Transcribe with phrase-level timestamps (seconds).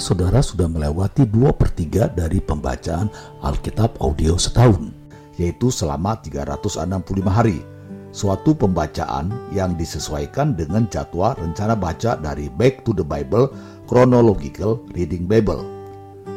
[0.00, 3.12] Saudara sudah melewati dua per 3 dari pembacaan
[3.44, 4.88] Alkitab audio setahun,
[5.36, 6.88] yaitu selama 365
[7.28, 7.60] hari.
[8.08, 13.52] Suatu pembacaan yang disesuaikan dengan jadwal rencana baca dari Back to the Bible
[13.84, 15.60] Chronological Reading Bible.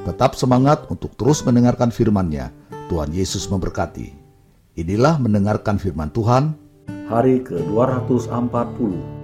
[0.04, 2.52] Tetap semangat untuk terus mendengarkan firman-Nya.
[2.92, 4.12] Tuhan Yesus memberkati.
[4.76, 6.52] Inilah mendengarkan firman Tuhan
[7.08, 9.23] hari ke-240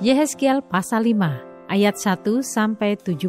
[0.00, 3.20] Yehezkiel pasal 5 ayat 1 sampai 17.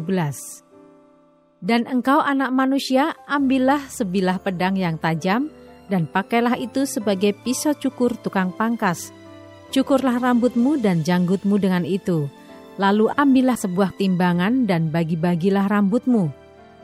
[1.60, 5.52] Dan engkau anak manusia, ambillah sebilah pedang yang tajam
[5.92, 9.12] dan pakailah itu sebagai pisau cukur tukang pangkas.
[9.68, 12.24] Cukurlah rambutmu dan janggutmu dengan itu.
[12.80, 16.32] Lalu ambillah sebuah timbangan dan bagi-bagilah rambutmu.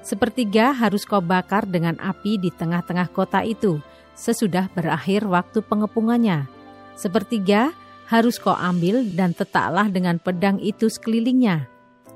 [0.05, 3.81] Sepertiga harus kau bakar dengan api di tengah-tengah kota itu,
[4.13, 6.45] sesudah berakhir waktu pengepungannya.
[6.93, 7.73] Sepertiga
[8.09, 11.69] harus kau ambil dan tetaklah dengan pedang itu sekelilingnya.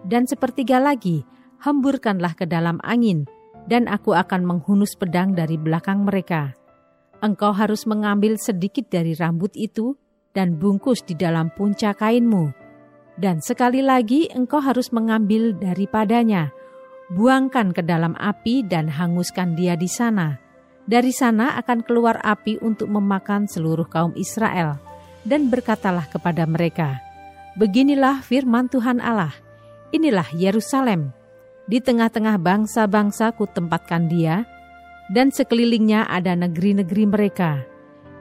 [0.03, 1.23] Dan sepertiga lagi,
[1.61, 3.29] hemburkanlah ke dalam angin,
[3.69, 6.57] dan aku akan menghunus pedang dari belakang mereka.
[7.23, 9.95] Engkau harus mengambil sedikit dari rambut itu
[10.35, 12.51] dan bungkus di dalam puncak kainmu.
[13.15, 16.51] Dan sekali lagi engkau harus mengambil daripadanya,
[17.13, 20.41] buangkan ke dalam api dan hanguskan dia di sana.
[20.83, 24.92] Dari sana akan keluar api untuk memakan seluruh kaum Israel
[25.23, 26.99] dan berkatalah kepada mereka,
[27.53, 29.37] Beginilah firman Tuhan Allah,
[29.93, 31.13] inilah Yerusalem,
[31.69, 34.49] di tengah-tengah bangsa-bangsa ku tempatkan dia,
[35.13, 37.61] dan sekelilingnya ada negeri-negeri mereka.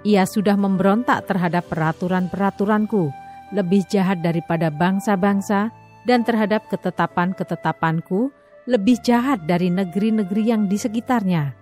[0.03, 3.07] Ia sudah memberontak terhadap peraturan-peraturanku,
[3.55, 5.71] lebih jahat daripada bangsa-bangsa,
[6.03, 8.33] dan terhadap ketetapan-ketetapanku,
[8.67, 11.53] lebih jahat dari negeri-negeri yang di sekitarnya.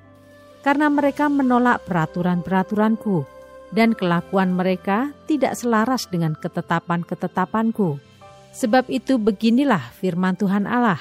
[0.65, 3.38] Karena mereka menolak peraturan-peraturanku,
[3.73, 8.02] dan kelakuan mereka tidak selaras dengan ketetapan-ketetapanku.
[8.50, 11.00] Sebab itu beginilah firman Tuhan Allah.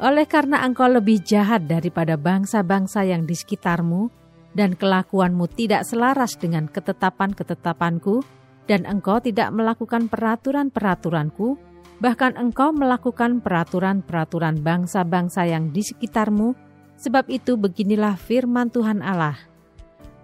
[0.00, 4.10] Oleh karena engkau lebih jahat daripada bangsa-bangsa yang di sekitarmu,
[4.54, 8.24] dan kelakuanmu tidak selaras dengan ketetapan-ketetapanku,
[8.64, 11.60] dan engkau tidak melakukan peraturan-peraturanku,
[12.02, 16.56] bahkan engkau melakukan peraturan-peraturan bangsa-bangsa yang di sekitarmu,
[16.98, 19.38] sebab itu beginilah firman Tuhan Allah.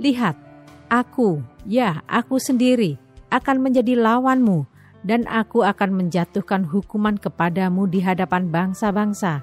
[0.00, 0.49] Lihat,
[0.90, 1.38] Aku,
[1.70, 2.98] ya aku sendiri,
[3.30, 4.66] akan menjadi lawanmu,
[5.06, 9.38] dan aku akan menjatuhkan hukuman kepadamu di hadapan bangsa-bangsa.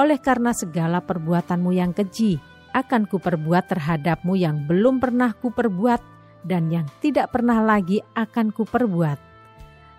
[0.00, 2.40] Oleh karena segala perbuatanmu yang keji,
[2.72, 6.00] akan kuperbuat terhadapmu yang belum pernah kuperbuat,
[6.48, 9.20] dan yang tidak pernah lagi akan kuperbuat.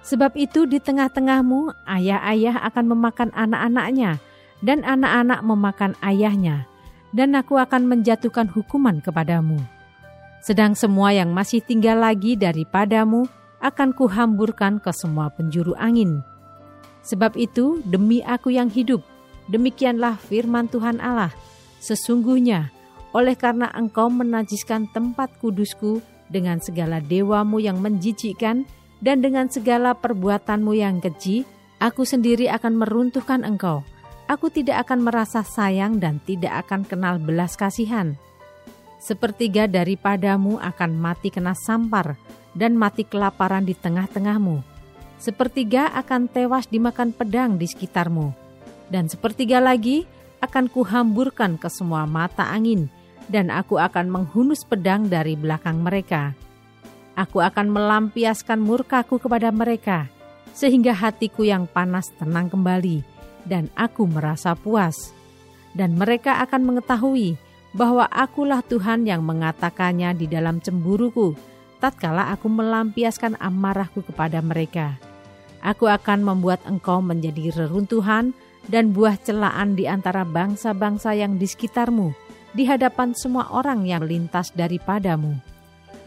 [0.01, 4.17] Sebab itu di tengah-tengahmu, ayah-ayah akan memakan anak-anaknya,
[4.65, 6.65] dan anak-anak memakan ayahnya,
[7.13, 9.61] dan aku akan menjatuhkan hukuman kepadamu
[10.43, 13.23] sedang semua yang masih tinggal lagi daripadamu
[13.63, 16.19] akan kuhamburkan ke semua penjuru angin.
[17.07, 18.99] Sebab itu, demi aku yang hidup,
[19.47, 21.31] demikianlah firman Tuhan Allah,
[21.79, 22.75] sesungguhnya
[23.15, 28.67] oleh karena engkau menajiskan tempat kudusku dengan segala dewamu yang menjijikkan
[28.99, 31.47] dan dengan segala perbuatanmu yang keji,
[31.79, 33.79] aku sendiri akan meruntuhkan engkau.
[34.27, 38.19] Aku tidak akan merasa sayang dan tidak akan kenal belas kasihan.'
[39.03, 42.15] Sepertiga daripadamu akan mati kena sampar
[42.55, 44.63] dan mati kelaparan di tengah-tengahmu.
[45.19, 48.31] Sepertiga akan tewas dimakan pedang di sekitarmu.
[48.87, 50.07] Dan sepertiga lagi
[50.39, 52.87] akan kuhamburkan ke semua mata angin,
[53.27, 56.35] dan aku akan menghunus pedang dari belakang mereka.
[57.15, 60.07] Aku akan melampiaskan murkaku kepada mereka,
[60.51, 63.03] sehingga hatiku yang panas tenang kembali,
[63.47, 65.15] dan aku merasa puas.
[65.73, 67.39] Dan mereka akan mengetahui
[67.73, 71.33] bahwa akulah Tuhan yang mengatakannya di dalam cemburuku,
[71.81, 75.01] tatkala aku melampiaskan amarahku kepada mereka.
[75.59, 78.37] Aku akan membuat engkau menjadi reruntuhan
[78.69, 82.13] dan buah celaan di antara bangsa-bangsa yang di sekitarmu,
[82.53, 85.33] di hadapan semua orang yang lintas daripadamu.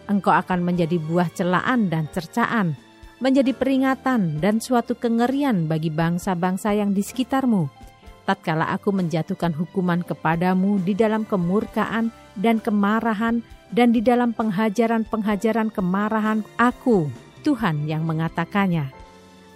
[0.07, 2.79] Engkau akan menjadi buah celaan dan cercaan,
[3.19, 7.86] menjadi peringatan dan suatu kengerian bagi bangsa-bangsa yang di sekitarmu
[8.27, 13.41] tatkala aku menjatuhkan hukuman kepadamu di dalam kemurkaan dan kemarahan
[13.71, 17.07] dan di dalam penghajaran-penghajaran kemarahan aku,
[17.47, 18.91] Tuhan yang mengatakannya.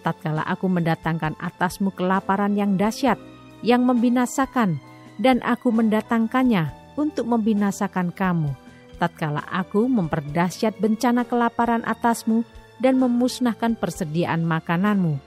[0.00, 3.20] Tatkala aku mendatangkan atasmu kelaparan yang dahsyat,
[3.60, 4.80] yang membinasakan,
[5.20, 8.54] dan aku mendatangkannya untuk membinasakan kamu.
[8.96, 12.46] Tatkala aku memperdahsyat bencana kelaparan atasmu
[12.80, 15.20] dan memusnahkan persediaan makananmu.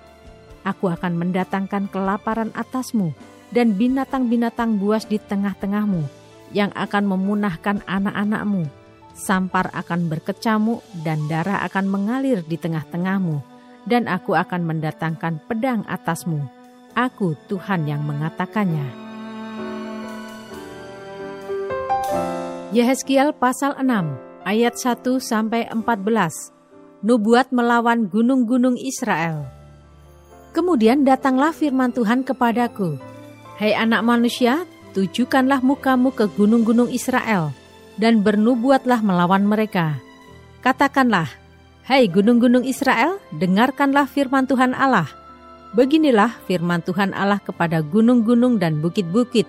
[0.65, 3.13] Aku akan mendatangkan kelaparan atasmu
[3.53, 6.03] dan binatang-binatang buas di tengah-tengahmu
[6.51, 8.65] yang akan memunahkan anak-anakmu.
[9.13, 13.45] sampar akan berkecamuk dan darah akan mengalir di tengah-tengahmu,
[13.85, 16.41] dan aku akan mendatangkan pedang atasmu.
[16.97, 18.85] Aku Tuhan yang mengatakannya.
[22.73, 26.49] Yehezkiel pasal 6 ayat 1 sampai 14.
[27.05, 29.45] Nubuat melawan gunung-gunung Israel.
[30.57, 32.97] Kemudian datanglah firman Tuhan kepadaku,
[33.57, 34.65] "Hai anak manusia,
[34.97, 37.53] tujukanlah mukamu ke gunung-gunung Israel."
[37.97, 40.01] dan bernubuatlah melawan mereka.
[40.63, 41.29] Katakanlah,
[41.83, 45.11] Hai gunung-gunung Israel, dengarkanlah firman Tuhan Allah.
[45.75, 49.43] Beginilah firman Tuhan Allah kepada gunung-gunung dan bukit-bukit,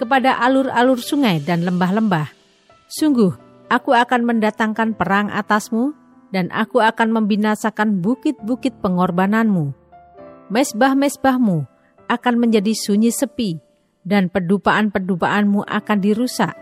[0.00, 2.32] kepada alur-alur sungai dan lembah-lembah.
[2.88, 3.36] Sungguh,
[3.68, 5.92] aku akan mendatangkan perang atasmu,
[6.32, 9.76] dan aku akan membinasakan bukit-bukit pengorbananmu.
[10.48, 11.68] Mesbah-mesbahmu
[12.08, 13.60] akan menjadi sunyi sepi,
[14.02, 16.56] dan pedupaan-pedupaanmu akan dirusak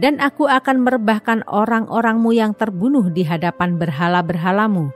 [0.00, 4.88] dan aku akan merebahkan orang-orangmu yang terbunuh di hadapan berhala-berhalamu.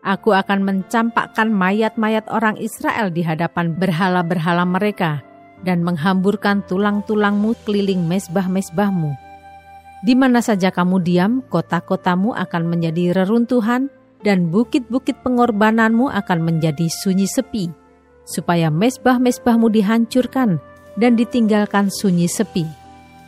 [0.00, 5.20] Aku akan mencampakkan mayat-mayat orang Israel di hadapan berhala-berhala mereka
[5.60, 9.12] dan menghamburkan tulang-tulangmu keliling mesbah-mesbahmu.
[10.00, 13.92] Di mana saja kamu diam, kota-kotamu akan menjadi reruntuhan
[14.24, 17.68] dan bukit-bukit pengorbananmu akan menjadi sunyi sepi,
[18.26, 20.62] supaya mesbah-mesbahmu dihancurkan
[20.98, 22.80] dan ditinggalkan sunyi sepi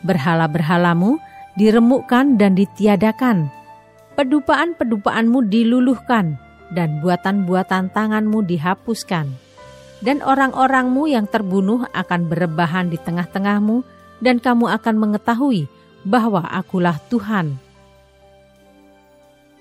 [0.03, 1.17] berhala-berhalamu
[1.55, 3.49] diremukkan dan ditiadakan.
[4.13, 6.37] Pedupaan-pedupaanmu diluluhkan
[6.69, 9.31] dan buatan-buatan tanganmu dihapuskan.
[10.03, 13.87] Dan orang-orangmu yang terbunuh akan berebahan di tengah-tengahmu
[14.19, 15.71] dan kamu akan mengetahui
[16.03, 17.55] bahwa akulah Tuhan.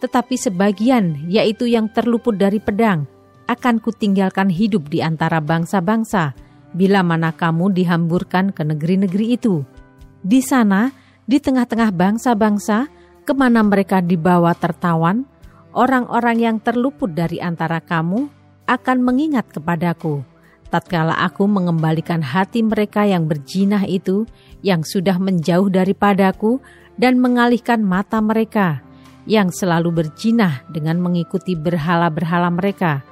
[0.03, 3.07] Tetapi sebagian, yaitu yang terluput dari pedang,
[3.51, 6.35] akan kutinggalkan hidup di antara bangsa-bangsa,
[6.73, 9.83] bila mana kamu dihamburkan ke negeri-negeri itu.'
[10.23, 10.95] Di sana,
[11.27, 12.87] di tengah-tengah bangsa-bangsa,
[13.27, 15.27] ke mana mereka dibawa tertawan,
[15.75, 18.31] orang-orang yang terluput dari antara kamu
[18.71, 20.23] akan mengingat kepadaku.
[20.71, 24.25] Tatkala aku mengembalikan hati mereka yang berjinah itu,
[24.63, 26.63] yang sudah menjauh daripadaku,
[26.95, 28.79] dan mengalihkan mata mereka,
[29.27, 33.03] yang selalu berjinah dengan mengikuti berhala-berhala mereka,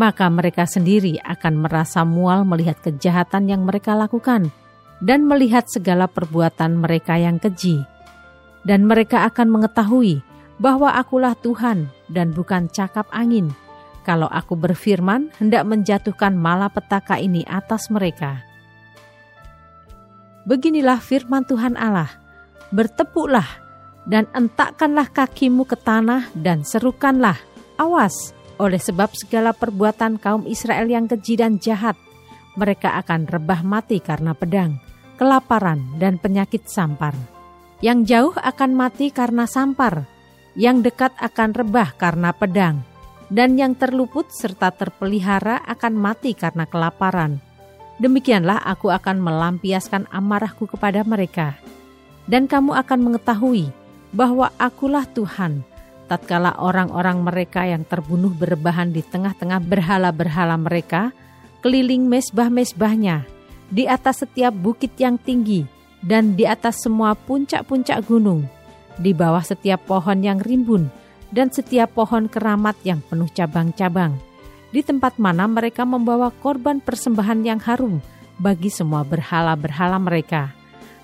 [0.00, 4.48] maka mereka sendiri akan merasa mual melihat kejahatan yang mereka lakukan.'
[5.00, 7.82] dan melihat segala perbuatan mereka yang keji.
[8.60, 10.20] Dan mereka akan mengetahui
[10.60, 13.48] bahwa akulah Tuhan dan bukan cakap angin.
[14.04, 18.44] Kalau aku berfirman, hendak menjatuhkan malapetaka ini atas mereka.
[20.44, 22.08] Beginilah firman Tuhan Allah,
[22.72, 23.48] bertepuklah
[24.04, 27.36] dan entakkanlah kakimu ke tanah dan serukanlah,
[27.76, 31.96] awas, oleh sebab segala perbuatan kaum Israel yang keji dan jahat,
[32.60, 34.76] mereka akan rebah mati karena pedang
[35.20, 37.12] kelaparan, dan penyakit sampar.
[37.84, 40.08] Yang jauh akan mati karena sampar,
[40.56, 42.80] yang dekat akan rebah karena pedang,
[43.28, 47.36] dan yang terluput serta terpelihara akan mati karena kelaparan.
[48.00, 51.60] Demikianlah aku akan melampiaskan amarahku kepada mereka.
[52.24, 53.68] Dan kamu akan mengetahui
[54.16, 55.60] bahwa akulah Tuhan,
[56.10, 61.14] tatkala orang-orang mereka yang terbunuh berbahan di tengah-tengah berhala-berhala mereka,
[61.62, 63.22] keliling mesbah-mesbahnya,
[63.70, 65.62] di atas setiap bukit yang tinggi,
[66.02, 68.50] dan di atas semua puncak-puncak gunung,
[68.98, 70.90] di bawah setiap pohon yang rimbun,
[71.30, 74.18] dan setiap pohon keramat yang penuh cabang-cabang,
[74.74, 78.02] di tempat mana mereka membawa korban persembahan yang harum
[78.42, 80.50] bagi semua berhala-berhala mereka.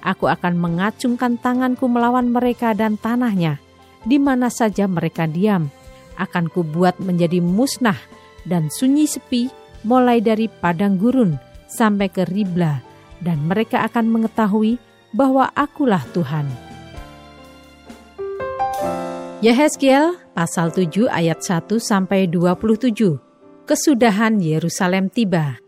[0.02, 3.62] Aku akan mengacungkan tanganku melawan mereka dan tanahnya,
[4.06, 5.68] di mana saja mereka diam.
[6.16, 7.98] Akan kubuat menjadi musnah
[8.46, 9.52] dan sunyi sepi,
[9.84, 11.36] mulai dari padang gurun
[11.66, 12.80] sampai ke Ribla,
[13.20, 14.80] dan mereka akan mengetahui
[15.12, 16.46] bahwa akulah Tuhan.
[19.44, 23.20] Yehezkiel pasal 7 ayat 1 sampai 27.
[23.68, 25.60] Kesudahan Yerusalem tiba.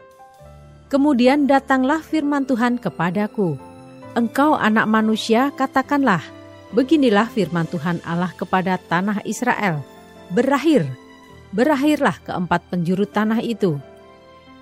[0.88, 3.60] Kemudian datanglah firman Tuhan kepadaku.
[4.16, 6.24] Engkau anak manusia katakanlah,
[6.74, 9.84] beginilah firman Tuhan Allah kepada tanah Israel.
[10.32, 10.84] Berakhir,
[11.52, 13.80] berakhirlah keempat penjuru tanah itu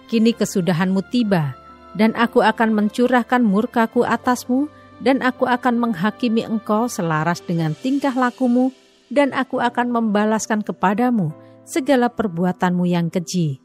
[0.07, 1.59] Kini kesudahanmu tiba,
[1.99, 4.71] dan aku akan mencurahkan murkaku atasmu,
[5.03, 8.71] dan aku akan menghakimi engkau selaras dengan tingkah lakumu,
[9.11, 11.35] dan aku akan membalaskan kepadamu
[11.67, 13.59] segala perbuatanmu yang keji.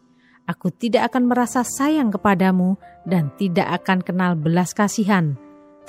[0.49, 2.73] Aku tidak akan merasa sayang kepadamu
[3.05, 5.37] dan tidak akan kenal belas kasihan,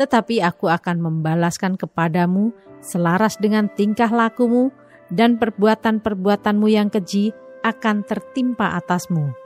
[0.00, 4.72] tetapi aku akan membalaskan kepadamu selaras dengan tingkah lakumu,
[5.12, 9.42] dan perbuatan-perbuatanmu yang keji akan tertimpa atasmu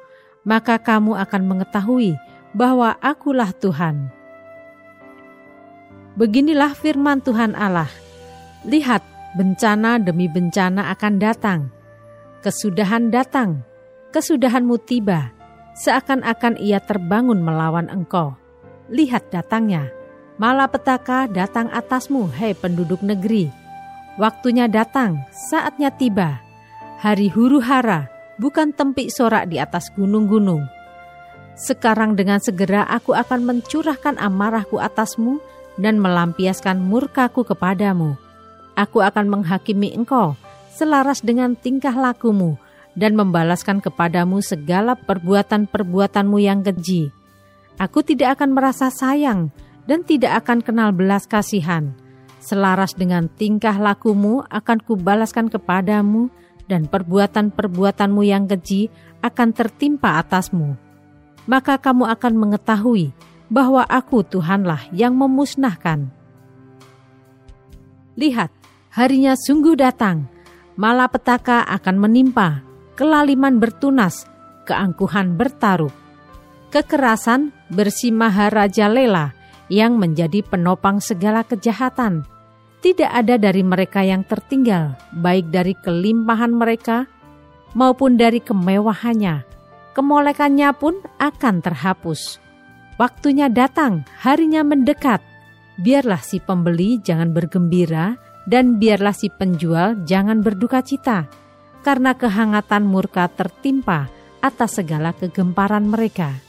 [0.47, 2.15] maka kamu akan mengetahui
[2.55, 4.15] bahwa akulah Tuhan.
[6.15, 7.91] Beginilah firman Tuhan Allah.
[8.65, 9.03] Lihat,
[9.37, 11.69] Bencana demi bencana akan datang.
[12.41, 13.61] Kesudahan datang,
[14.09, 15.29] kesudahanmu tiba,
[15.76, 18.33] seakan-akan ia terbangun melawan engkau.
[18.88, 19.93] Lihat datangnya,
[20.37, 23.49] malapetaka datang atasmu, hei penduduk negeri.
[24.16, 26.40] Waktunya datang, saatnya tiba.
[27.00, 28.09] Hari huru hara,
[28.40, 30.64] bukan tempik sorak di atas gunung-gunung.
[31.57, 35.40] Sekarang dengan segera aku akan mencurahkan amarahku atasmu
[35.81, 38.16] dan melampiaskan murkaku kepadamu.
[38.76, 40.37] Aku akan menghakimi engkau
[40.76, 42.61] selaras dengan tingkah lakumu
[42.93, 47.09] dan membalaskan kepadamu segala perbuatan-perbuatanmu yang keji.
[47.81, 49.52] Aku tidak akan merasa sayang
[49.87, 51.95] dan tidak akan kenal belas kasihan.
[52.43, 56.31] Selaras dengan tingkah lakumu akan kubalaskan kepadamu
[56.71, 58.90] dan perbuatan-perbuatanmu yang keji
[59.23, 60.78] akan tertimpa atasmu.
[61.47, 63.14] Maka kamu akan mengetahui
[63.47, 66.11] bahwa aku Tuhanlah yang memusnahkan.
[68.19, 68.50] Lihat,
[68.90, 70.26] harinya sungguh datang,
[70.75, 72.66] malapetaka akan menimpa,
[72.99, 74.26] kelaliman bertunas,
[74.66, 75.95] keangkuhan bertaruh.
[76.75, 79.36] Kekerasan lela
[79.73, 82.26] yang menjadi penopang segala kejahatan.
[82.82, 87.11] Tidak ada dari mereka yang tertinggal, baik dari kelimpahan mereka
[87.75, 89.42] maupun dari kemewahannya.
[89.96, 92.38] Kemolekannya pun akan terhapus.
[93.00, 95.20] Waktunya datang, harinya mendekat.
[95.76, 101.28] Biarlah si pembeli jangan bergembira, dan biarlah si penjual jangan berduka cita,
[101.82, 104.08] karena kehangatan murka tertimpa
[104.40, 106.46] atas segala kegemparan mereka.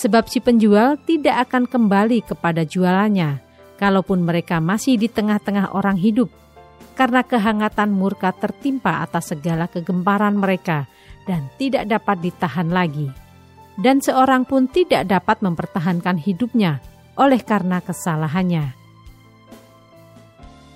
[0.00, 3.36] Sebab si penjual tidak akan kembali kepada jualannya,
[3.76, 6.32] kalaupun mereka masih di tengah-tengah orang hidup,
[6.96, 10.88] karena kehangatan murka tertimpa atas segala kegemparan mereka
[11.28, 13.12] dan tidak dapat ditahan lagi.
[13.76, 16.80] Dan seorang pun tidak dapat mempertahankan hidupnya
[17.20, 18.80] oleh karena kesalahannya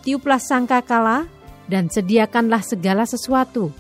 [0.04, 1.24] tiuplah sangka kala
[1.66, 3.72] dan sediakanlah segala sesuatu.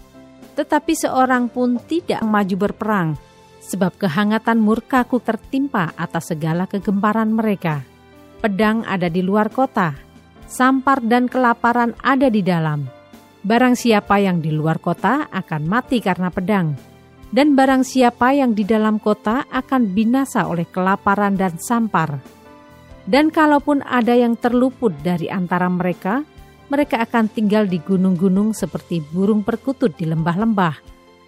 [0.56, 3.08] Tetapi seorang pun tidak maju berperang,
[3.64, 7.80] sebab kehangatan murkaku tertimpa atas segala kegemparan mereka.
[8.44, 9.96] Pedang ada di luar kota,
[10.44, 12.84] sampar dan kelaparan ada di dalam.
[13.44, 16.76] Barang siapa yang di luar kota akan mati karena pedang,
[17.32, 22.20] dan barang siapa yang di dalam kota akan binasa oleh kelaparan dan sampar.
[23.04, 26.24] Dan kalaupun ada yang terluput dari antara mereka,
[26.72, 30.80] mereka akan tinggal di gunung-gunung seperti burung perkutut di lembah-lembah.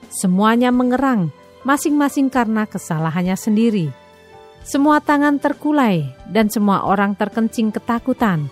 [0.09, 1.29] Semuanya mengerang,
[1.67, 3.91] masing-masing karena kesalahannya sendiri.
[4.63, 8.47] Semua tangan terkulai dan semua orang terkencing ketakutan.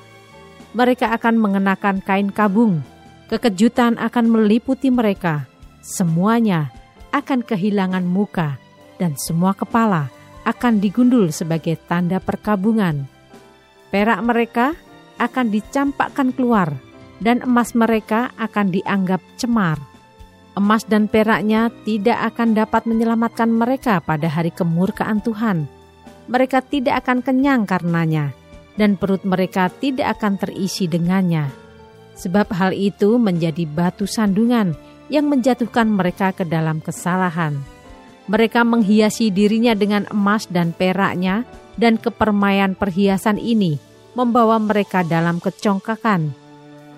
[0.74, 2.82] Mereka akan mengenakan kain kabung.
[3.30, 5.46] Kekejutan akan meliputi mereka.
[5.78, 6.74] Semuanya
[7.14, 8.58] akan kehilangan muka
[8.98, 10.10] dan semua kepala
[10.42, 13.14] akan digundul sebagai tanda perkabungan
[13.94, 14.66] perak mereka
[15.22, 16.74] akan dicampakkan keluar,
[17.22, 19.78] dan emas mereka akan dianggap cemar.
[20.54, 25.66] Emas dan peraknya tidak akan dapat menyelamatkan mereka pada hari kemurkaan Tuhan.
[26.30, 28.30] Mereka tidak akan kenyang karenanya,
[28.78, 31.50] dan perut mereka tidak akan terisi dengannya.
[32.14, 34.78] Sebab hal itu menjadi batu sandungan
[35.10, 37.58] yang menjatuhkan mereka ke dalam kesalahan.
[38.30, 41.42] Mereka menghiasi dirinya dengan emas dan peraknya,
[41.74, 43.76] dan kepermaian perhiasan ini
[44.14, 46.43] membawa mereka dalam kecongkakan.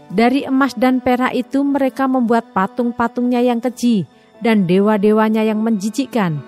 [0.06, 4.06] Dari emas dan perak itu mereka membuat patung-patungnya yang keji
[4.38, 6.38] dan dewa-dewanya yang menjijikkan.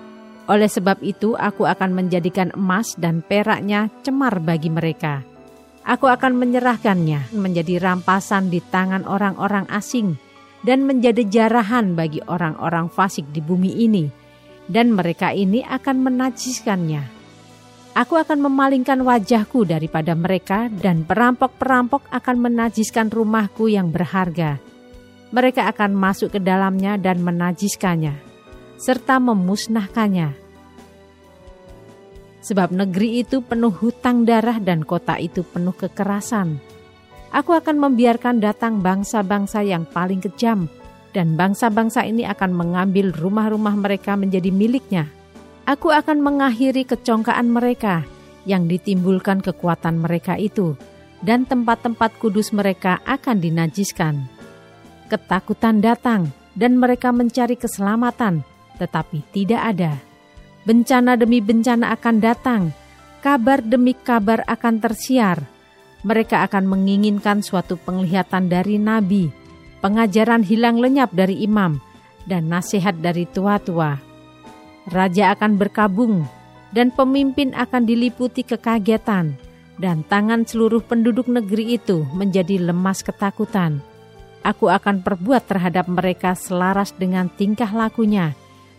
[0.49, 5.21] Oleh sebab itu aku akan menjadikan emas dan peraknya cemar bagi mereka.
[5.83, 10.15] Aku akan menyerahkannya menjadi rampasan di tangan orang-orang asing
[10.63, 14.05] dan menjadi jarahan bagi orang-orang fasik di bumi ini.
[14.69, 17.18] Dan mereka ini akan menajiskannya
[17.99, 24.55] Aku akan memalingkan wajahku daripada mereka dan perampok-perampok akan menajiskan rumahku yang berharga.
[25.35, 28.15] Mereka akan masuk ke dalamnya dan menajiskannya,
[28.79, 30.31] serta memusnahkannya.
[32.39, 36.55] Sebab negeri itu penuh hutang darah dan kota itu penuh kekerasan.
[37.35, 40.71] Aku akan membiarkan datang bangsa-bangsa yang paling kejam,
[41.11, 45.18] dan bangsa-bangsa ini akan mengambil rumah-rumah mereka menjadi miliknya.'
[45.69, 48.01] Aku akan mengakhiri kecongkaan mereka
[48.49, 50.73] yang ditimbulkan kekuatan mereka itu,
[51.21, 54.25] dan tempat-tempat kudus mereka akan dinajiskan.
[55.13, 58.41] Ketakutan datang, dan mereka mencari keselamatan,
[58.81, 59.93] tetapi tidak ada.
[60.65, 62.73] Bencana demi bencana akan datang,
[63.21, 65.37] kabar demi kabar akan tersiar.
[66.01, 69.29] Mereka akan menginginkan suatu penglihatan dari nabi,
[69.85, 71.77] pengajaran hilang lenyap dari imam,
[72.25, 74.08] dan nasihat dari tua-tua
[74.89, 76.27] raja akan berkabung,
[76.73, 79.37] dan pemimpin akan diliputi kekagetan,
[79.79, 83.81] dan tangan seluruh penduduk negeri itu menjadi lemas ketakutan.
[84.43, 88.35] aku akan perbuat terhadap mereka selaras dengan tingkah lakunya,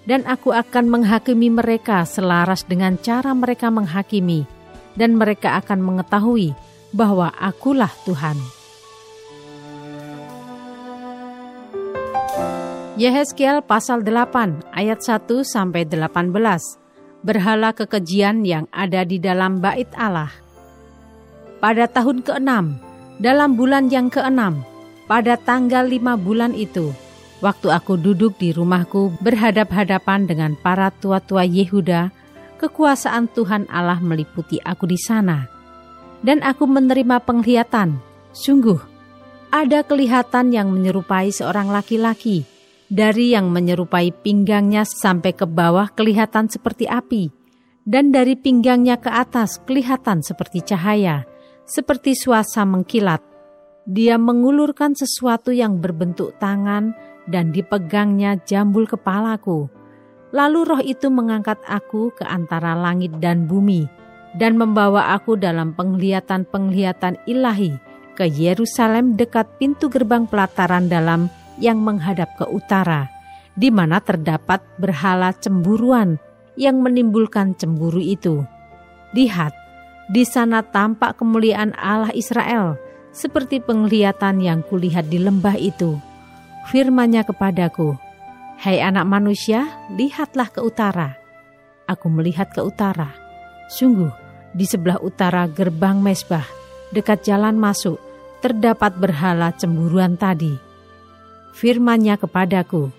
[0.08, 4.48] dan aku akan menghakimi mereka selaras dengan cara mereka menghakimi,
[4.96, 6.56] dan mereka akan mengetahui
[6.90, 8.59] bahwa akulah Tuhan.
[13.00, 16.36] Yehezkiel pasal 8 ayat 1 sampai 18.
[17.24, 20.28] Berhala kekejian yang ada di dalam bait Allah.
[21.64, 22.52] Pada tahun ke-6,
[23.16, 24.52] dalam bulan yang ke-6,
[25.08, 26.92] pada tanggal lima bulan itu,
[27.40, 32.12] waktu aku duduk di rumahku berhadap-hadapan dengan para tua-tua Yehuda,
[32.60, 35.48] kekuasaan Tuhan Allah meliputi aku di sana.
[36.20, 37.96] Dan aku menerima penglihatan,
[38.36, 38.76] sungguh,
[39.48, 42.59] ada kelihatan yang menyerupai seorang laki-laki,
[42.90, 47.30] dari yang menyerupai pinggangnya sampai ke bawah kelihatan seperti api,
[47.86, 51.22] dan dari pinggangnya ke atas kelihatan seperti cahaya,
[51.64, 53.22] seperti suasa mengkilat.
[53.86, 56.92] Dia mengulurkan sesuatu yang berbentuk tangan,
[57.30, 59.70] dan dipegangnya jambul kepalaku.
[60.34, 63.86] Lalu roh itu mengangkat aku ke antara langit dan bumi
[64.38, 67.74] dan membawa aku dalam penglihatan-penglihatan ilahi
[68.14, 71.26] ke Yerusalem dekat pintu gerbang pelataran dalam
[71.60, 73.12] yang menghadap ke utara,
[73.54, 76.16] di mana terdapat berhala cemburuan
[76.56, 78.42] yang menimbulkan cemburu itu.
[79.12, 79.54] Lihat,
[80.10, 82.80] di sana tampak kemuliaan Allah Israel,
[83.14, 86.00] seperti penglihatan yang kulihat di lembah itu
[86.68, 87.96] firman-Nya kepadaku,
[88.60, 91.16] Hai anak manusia, lihatlah ke utara.
[91.88, 93.08] Aku melihat ke utara.
[93.72, 94.12] Sungguh,
[94.52, 96.44] di sebelah utara gerbang mesbah,
[96.92, 97.96] dekat jalan masuk,
[98.44, 100.69] terdapat berhala cemburuan tadi.
[101.56, 102.90] Firman-Nya kepadaku,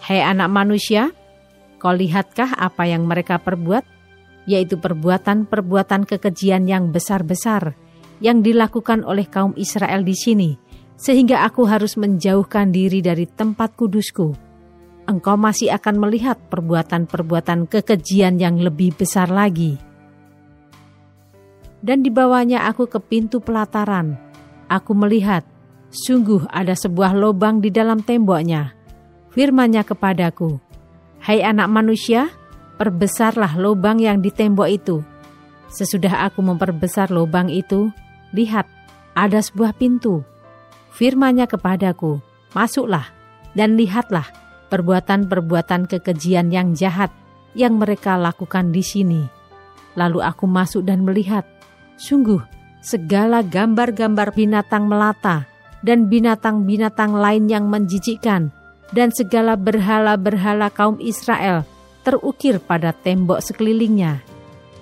[0.00, 1.12] Hai anak manusia,
[1.76, 3.84] kau lihatkah apa yang mereka perbuat?
[4.48, 7.76] Yaitu perbuatan-perbuatan kekejian yang besar-besar
[8.20, 10.50] yang dilakukan oleh kaum Israel di sini,
[10.94, 14.36] sehingga aku harus menjauhkan diri dari tempat kudusku.
[15.08, 19.80] Engkau masih akan melihat perbuatan-perbuatan kekejian yang lebih besar lagi.
[21.80, 24.20] Dan dibawanya aku ke pintu pelataran.
[24.68, 25.42] Aku melihat,
[25.90, 28.74] sungguh ada sebuah lubang di dalam temboknya.
[29.30, 30.58] Firmannya kepadaku,
[31.20, 32.32] Hai anak manusia,
[32.80, 35.04] perbesarlah lubang yang di tembok itu.
[35.70, 37.92] Sesudah aku memperbesar lubang itu,
[38.34, 38.66] lihat,
[39.14, 40.24] ada sebuah pintu
[40.90, 43.08] firman kepadaku, Masuklah
[43.54, 44.26] dan lihatlah
[44.74, 47.14] perbuatan-perbuatan kekejian yang jahat
[47.54, 49.22] yang mereka lakukan di sini.
[49.94, 51.46] Lalu aku masuk dan melihat,
[51.98, 52.42] sungguh
[52.82, 55.49] segala gambar-gambar binatang melata
[55.80, 58.52] dan binatang-binatang lain yang menjijikkan
[58.90, 61.64] dan segala berhala-berhala kaum Israel
[62.02, 64.24] terukir pada tembok sekelilingnya.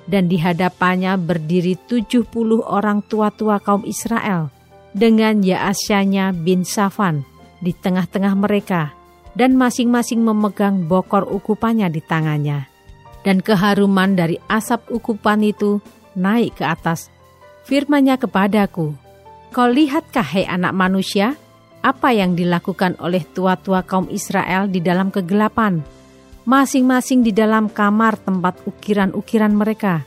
[0.09, 4.49] Dan di hadapannya berdiri tujuh puluh orang tua-tua kaum Israel
[4.97, 7.29] dengan Yaasyanya bin Safan
[7.61, 8.97] di tengah-tengah mereka
[9.37, 12.65] dan masing-masing memegang bokor ukupannya di tangannya.
[13.21, 15.85] Dan keharuman dari asap ukupan itu
[16.17, 17.13] naik ke atas.
[17.69, 18.97] Firmannya kepadaku,
[19.49, 21.33] Kau lihatkah hai anak manusia,
[21.81, 25.81] apa yang dilakukan oleh tua-tua kaum Israel di dalam kegelapan,
[26.45, 30.05] masing-masing di dalam kamar tempat ukiran-ukiran mereka.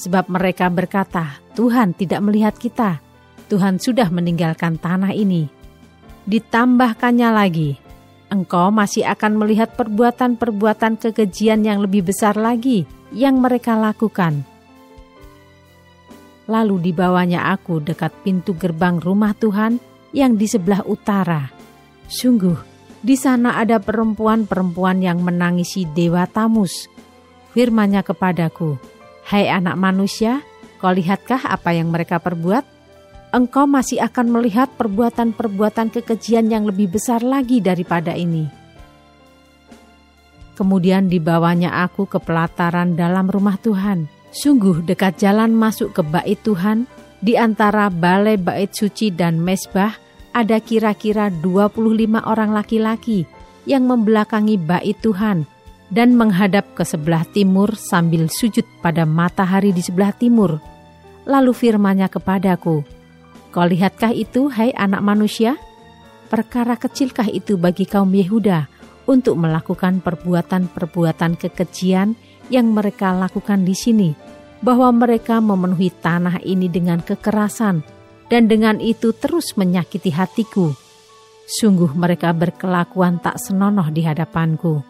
[0.00, 3.04] Sebab mereka berkata, Tuhan tidak melihat kita,
[3.52, 5.52] Tuhan sudah meninggalkan tanah ini.
[6.24, 7.76] Ditambahkannya lagi,
[8.32, 14.49] engkau masih akan melihat perbuatan-perbuatan kekejian yang lebih besar lagi yang mereka lakukan.
[16.50, 19.78] Lalu dibawanya aku dekat pintu gerbang rumah Tuhan
[20.10, 21.46] yang di sebelah utara.
[22.10, 22.58] Sungguh,
[22.98, 26.90] di sana ada perempuan-perempuan yang menangisi Dewa Tamus.
[27.54, 28.74] Firmanya kepadaku,
[29.30, 30.42] Hai anak manusia,
[30.82, 32.80] kau lihatkah apa yang mereka perbuat?
[33.30, 38.46] engkau masih akan melihat perbuatan-perbuatan kekejian yang lebih besar lagi daripada ini.
[40.58, 44.19] Kemudian dibawanya aku ke pelataran dalam rumah Tuhan.
[44.30, 46.86] Sungguh dekat jalan masuk ke bait Tuhan,
[47.18, 49.98] di antara balai bait suci dan mesbah,
[50.30, 53.26] ada kira-kira 25 orang laki-laki
[53.66, 55.44] yang membelakangi bait Tuhan
[55.90, 60.62] dan menghadap ke sebelah timur sambil sujud pada matahari di sebelah timur.
[61.26, 62.86] Lalu firmannya kepadaku,
[63.50, 65.58] Kau lihatkah itu, hai anak manusia?
[66.30, 68.70] Perkara kecilkah itu bagi kaum Yehuda
[69.10, 72.14] untuk melakukan perbuatan-perbuatan kekejian
[72.52, 74.10] yang mereka lakukan di sini,
[74.60, 77.80] bahwa mereka memenuhi tanah ini dengan kekerasan,
[78.28, 80.74] dan dengan itu terus menyakiti hatiku.
[81.46, 84.82] Sungguh mereka berkelakuan tak senonoh di hadapanku.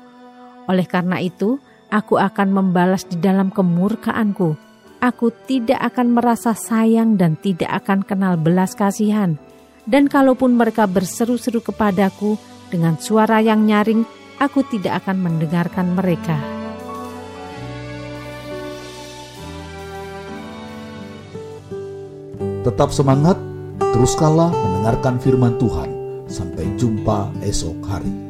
[0.69, 4.71] Oleh karena itu, aku akan membalas di dalam kemurkaanku
[5.01, 9.41] aku tidak akan merasa sayang dan tidak akan kenal belas kasihan.
[9.89, 12.37] Dan kalaupun mereka berseru-seru kepadaku
[12.69, 14.05] dengan suara yang nyaring,
[14.39, 16.60] aku tidak akan mendengarkan mereka.
[22.61, 23.41] Tetap semangat,
[23.81, 25.89] teruskanlah mendengarkan firman Tuhan.
[26.29, 28.30] Sampai jumpa esok hari.